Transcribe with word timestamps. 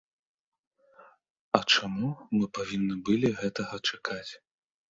А 1.59 1.61
чаму 1.75 2.09
мы 2.39 2.45
павінны 2.57 2.95
былі 3.11 3.29
гэтага 3.43 3.75
чакаць? 3.93 4.29